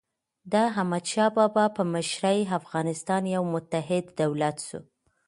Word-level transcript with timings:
د 0.51 0.53
احمدشاه 0.69 1.31
بابا 1.37 1.65
په 1.75 1.83
مشرۍ 1.93 2.39
افغانستان 2.59 3.21
یو 3.35 3.43
متحد 3.53 4.05
دولت 4.21 4.57
سو. 4.67 4.79